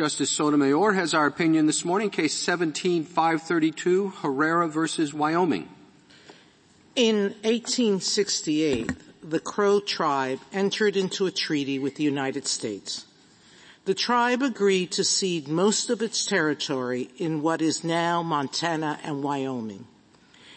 [0.00, 5.68] Justice Sotomayor has our opinion this morning, case 17532, Herrera versus Wyoming.
[6.96, 8.92] In 1868,
[9.22, 13.04] the Crow tribe entered into a treaty with the United States.
[13.84, 19.22] The tribe agreed to cede most of its territory in what is now Montana and
[19.22, 19.84] Wyoming.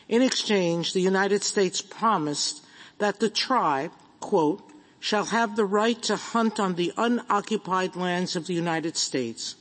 [0.08, 2.64] In exchange, the United States promised
[3.00, 3.92] that the tribe,
[4.22, 4.64] quote,
[5.04, 9.56] shall have the right to hunt on the unoccupied lands of the United States,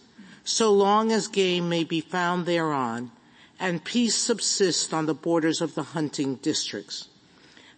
[0.45, 3.11] so long as game may be found thereon,
[3.59, 7.09] and peace subsist on the borders of the hunting districts.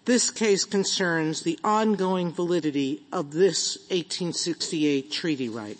[0.04, 5.78] This case concerns the ongoing validity of this 1868 treaty right.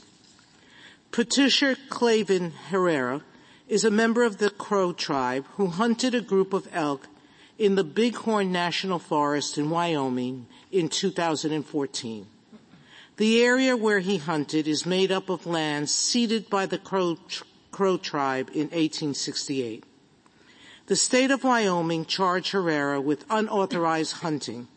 [1.11, 3.21] Patricia Clayvin Herrera
[3.69, 7.09] is a member of the Crow tribe who hunted a group of elk
[7.59, 12.27] in the Bighorn National Forest in Wyoming in 2014.
[13.17, 17.17] The area where he hunted is made up of lands ceded by the Crow,
[17.71, 19.85] Crow tribe in 1868.
[20.87, 24.69] The state of Wyoming charged Herrera with unauthorized hunting,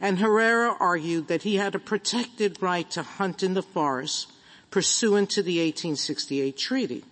[0.00, 4.32] and Herrera argued that he had a protected right to hunt in the forest
[4.70, 7.04] pursuant to the 1868 treaty.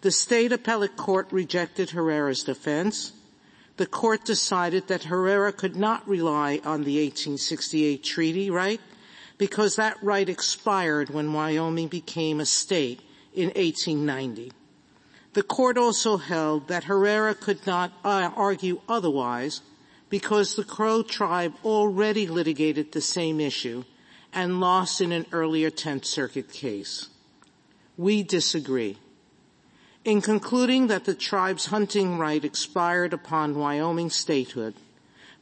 [0.00, 3.12] The state appellate court rejected Herrera's defense,
[3.76, 8.80] the court decided that Herrera could not rely on the 1868 treaty right
[9.36, 13.00] because that right expired when Wyoming became a state
[13.34, 14.52] in 1890.
[15.32, 19.62] The court also held that Herrera could not uh, argue otherwise
[20.08, 23.82] because the Crow tribe already litigated the same issue
[24.32, 27.08] and lost in an earlier 10th Circuit case.
[27.96, 28.98] We disagree.
[30.04, 34.74] In concluding that the tribe's hunting right expired upon Wyoming statehood,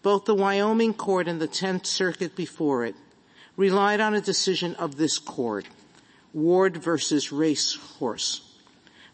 [0.03, 2.95] both the Wyoming court and the 10th Circuit before it
[3.57, 5.67] relied on a decision of this court,
[6.33, 8.43] Ward versus Racehorse.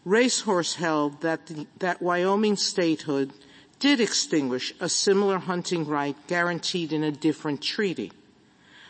[0.05, 3.33] Racehorse held that, the, that Wyoming statehood
[3.79, 8.11] did extinguish a similar hunting right guaranteed in a different treaty.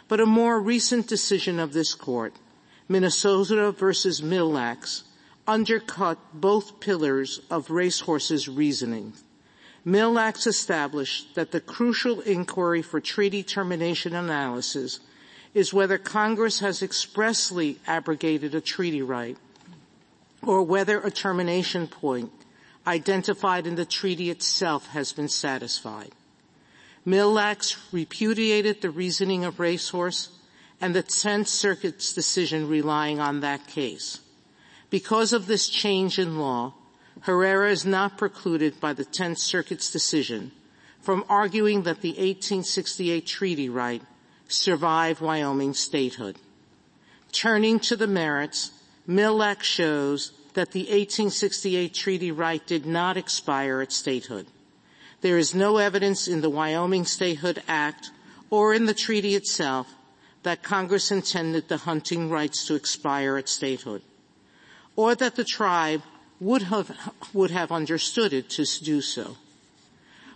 [0.10, 2.34] But a more recent decision of this court,
[2.90, 4.52] Minnesota versus Mille
[5.50, 9.14] undercut both pillars of Racehorse's reasoning.
[9.84, 15.00] Mille Lacs established that the crucial inquiry for treaty termination analysis
[15.56, 19.38] is whether Congress has expressly abrogated a treaty right
[20.44, 22.32] or whether a termination point
[22.86, 26.12] identified in the treaty itself has been satisfied.
[27.04, 30.30] Mille Lacs repudiated the reasoning of Racehorse
[30.80, 34.20] and the 10th Circuit's decision relying on that case.
[34.90, 36.74] Because of this change in law,
[37.22, 40.52] Herrera is not precluded by the 10th Circuit's decision
[41.02, 44.02] from arguing that the 1868 treaty right
[44.48, 46.38] survived Wyoming statehood.
[47.32, 48.72] Turning to the merits,
[49.06, 54.48] Mille Lacs shows that the 1868 treaty right did not expire at statehood.
[55.22, 58.12] There is no evidence in the Wyoming Statehood Act
[58.50, 59.94] or in the treaty itself
[60.44, 64.02] that Congress intended the hunting rights to expire at statehood
[65.00, 66.02] or that the tribe
[66.42, 66.92] would have,
[67.32, 69.38] would have understood it to do so.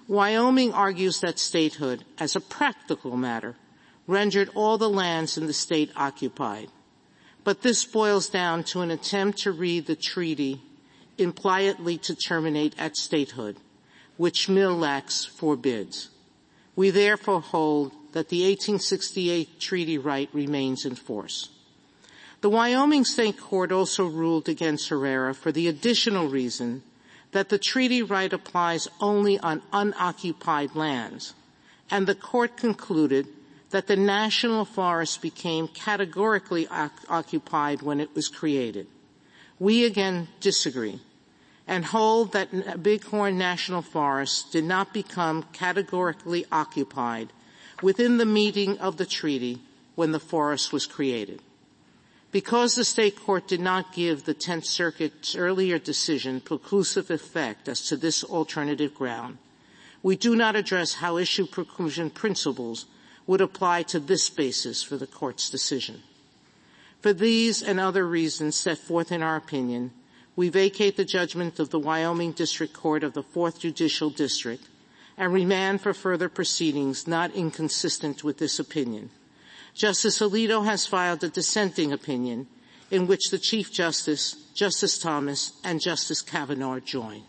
[0.08, 3.58] Wyoming argues that statehood, as a practical matter,
[4.08, 6.70] rendered all the lands in the state occupied.
[7.44, 10.62] But this boils down to an attempt to read the treaty
[11.18, 13.58] impliedly to terminate at statehood,
[14.16, 16.10] which Mille Lacs forbids.
[16.74, 21.50] We therefore hold that the 1868 treaty right remains in force.
[22.44, 26.84] The Wyoming State Court also ruled against Herrera for the additional reason
[27.32, 31.36] that the treaty right applies only on unoccupied lands,
[31.90, 33.30] and the court concluded
[33.70, 38.88] that the national forest became categorically occupied when it was created.
[39.58, 41.00] We again disagree
[41.66, 47.32] and hold that Bighorn National Forest did not become categorically occupied
[47.82, 49.62] within the meaning of the treaty
[49.96, 51.42] when the forest was created.
[52.34, 57.84] Because the state court did not give the Tenth Circuit's earlier decision preclusive effect as
[57.84, 59.38] to this alternative ground,
[60.02, 62.88] we do not address how issue preclusion principles
[63.28, 66.02] would apply to this basis for the court's decision.
[67.02, 69.92] For these and other reasons set forth in our opinion,
[70.36, 74.66] we vacate the judgment of the Wyoming District Court of the Fourth Judicial District
[75.18, 79.12] and remand for further proceedings not inconsistent with this opinion.
[79.74, 82.48] Justice Alito has filed a dissenting opinion
[82.92, 87.24] in which the Chief Justice, Justice Thomas, and Justice Kavanaugh join.